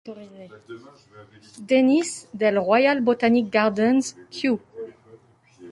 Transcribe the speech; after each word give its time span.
Dennis 1.59 2.27
del 2.33 2.55
Royal 2.55 3.01
Botanic 3.01 3.51
Gardens, 3.51 4.15
Kew. 4.31 4.59